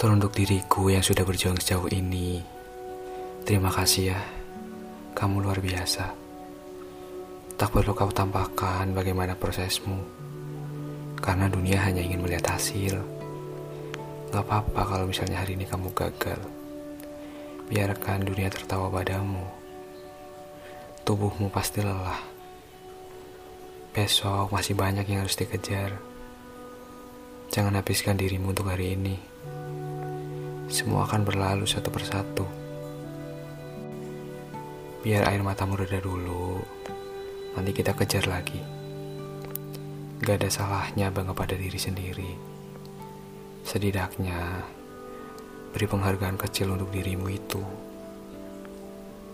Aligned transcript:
Teruntuk 0.00 0.32
diriku 0.32 0.88
yang 0.88 1.04
sudah 1.04 1.28
berjuang 1.28 1.60
sejauh 1.60 1.92
ini, 1.92 2.40
terima 3.44 3.68
kasih 3.68 4.16
ya, 4.16 4.20
kamu 5.12 5.44
luar 5.44 5.60
biasa. 5.60 6.16
Tak 7.60 7.68
perlu 7.68 7.92
kau 7.92 8.08
tampakkan 8.08 8.96
bagaimana 8.96 9.36
prosesmu, 9.36 10.00
karena 11.20 11.52
dunia 11.52 11.84
hanya 11.84 12.00
ingin 12.00 12.24
melihat 12.24 12.56
hasil. 12.56 12.96
Gak 14.32 14.40
apa-apa 14.40 14.88
kalau 14.88 15.04
misalnya 15.04 15.44
hari 15.44 15.60
ini 15.60 15.68
kamu 15.68 15.92
gagal. 15.92 16.48
Biarkan 17.68 18.24
dunia 18.24 18.48
tertawa 18.48 18.88
padamu. 18.88 19.44
Tubuhmu 21.04 21.52
pasti 21.52 21.84
lelah. 21.84 22.24
Besok 23.92 24.48
masih 24.48 24.72
banyak 24.72 25.04
yang 25.12 25.28
harus 25.28 25.36
dikejar. 25.36 25.92
Jangan 27.52 27.76
habiskan 27.76 28.16
dirimu 28.16 28.56
untuk 28.56 28.72
hari 28.72 28.96
ini 28.96 29.28
semua 30.70 31.02
akan 31.02 31.26
berlalu 31.26 31.66
satu 31.66 31.90
persatu. 31.90 32.46
Biar 35.02 35.26
air 35.26 35.42
matamu 35.42 35.74
reda 35.74 35.98
dulu, 35.98 36.62
nanti 37.58 37.74
kita 37.74 37.90
kejar 37.98 38.30
lagi. 38.30 38.62
Gak 40.22 40.38
ada 40.38 40.46
salahnya 40.46 41.10
bangga 41.10 41.34
pada 41.34 41.58
diri 41.58 41.74
sendiri. 41.74 42.32
Setidaknya, 43.66 44.62
beri 45.74 45.86
penghargaan 45.90 46.38
kecil 46.38 46.70
untuk 46.78 46.94
dirimu 46.94 47.26
itu. 47.26 47.62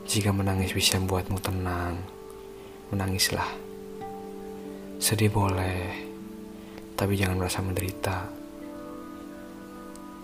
Jika 0.08 0.32
menangis 0.32 0.72
bisa 0.72 0.96
membuatmu 0.96 1.36
tenang, 1.44 2.00
menangislah. 2.88 3.50
Sedih 4.96 5.28
boleh, 5.28 6.00
tapi 6.96 7.12
jangan 7.20 7.44
merasa 7.44 7.60
menderita. 7.60 8.45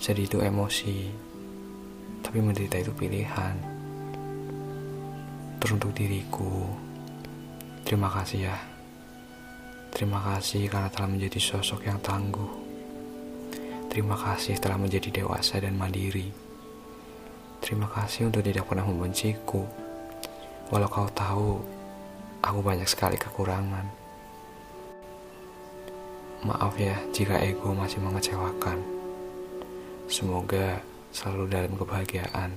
Sedih 0.02 0.26
itu 0.26 0.42
emosi, 0.42 1.14
tapi 2.26 2.42
menderita 2.42 2.74
itu 2.74 2.90
pilihan. 2.90 3.54
Teruntuk 5.62 5.94
diriku, 5.94 6.66
terima 7.86 8.10
kasih 8.10 8.50
ya. 8.50 8.58
Terima 9.94 10.18
kasih 10.18 10.66
karena 10.66 10.90
telah 10.90 11.06
menjadi 11.06 11.38
sosok 11.38 11.86
yang 11.86 12.02
tangguh. 12.02 12.50
Terima 13.94 14.18
kasih 14.18 14.58
telah 14.58 14.74
menjadi 14.74 15.22
dewasa 15.22 15.62
dan 15.62 15.78
mandiri. 15.78 16.34
Terima 17.62 17.86
kasih 17.86 18.26
untuk 18.26 18.42
tidak 18.42 18.66
pernah 18.66 18.82
membenciku. 18.82 19.62
Walau 20.74 20.90
kau 20.90 21.06
tahu, 21.14 21.62
aku 22.42 22.58
banyak 22.58 22.90
sekali 22.90 23.14
kekurangan. 23.14 23.86
Maaf 26.42 26.74
ya 26.74 26.98
jika 27.14 27.38
ego 27.38 27.70
masih 27.70 28.02
mengecewakan. 28.02 29.01
Semoga 30.12 30.84
selalu 31.08 31.48
dalam 31.48 31.72
kebahagiaan. 31.72 32.52